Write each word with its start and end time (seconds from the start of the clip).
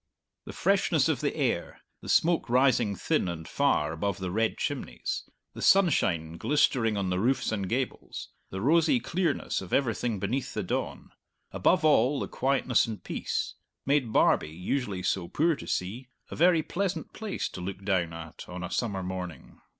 The 0.45 0.53
freshness 0.53 1.07
of 1.07 1.21
the 1.21 1.35
air, 1.35 1.81
the 2.01 2.09
smoke 2.09 2.49
rising 2.49 2.95
thin 2.95 3.27
and 3.27 3.47
far 3.47 3.93
above 3.93 4.17
the 4.17 4.31
red 4.31 4.57
chimneys, 4.57 5.29
the 5.53 5.61
sunshine 5.61 6.37
glistering 6.37 6.97
on 6.97 7.11
the 7.11 7.19
roofs 7.19 7.51
and 7.51 7.69
gables, 7.69 8.29
the 8.49 8.61
rosy 8.61 8.99
clearness 8.99 9.61
of 9.61 9.71
everything 9.71 10.17
beneath 10.19 10.55
the 10.55 10.63
dawn 10.63 11.11
above 11.51 11.85
all, 11.85 12.19
the 12.19 12.27
quietness 12.27 12.87
and 12.87 13.03
peace 13.03 13.53
made 13.85 14.11
Barbie, 14.11 14.49
usually 14.49 15.03
so 15.03 15.27
poor 15.27 15.55
to 15.55 15.67
see, 15.67 16.09
a 16.31 16.35
very 16.35 16.63
pleasant 16.63 17.13
place 17.13 17.47
to 17.49 17.61
look 17.61 17.85
down 17.85 18.11
at 18.11 18.49
on 18.49 18.63
a 18.63 18.71
summer 18.71 19.03
morning. 19.03 19.61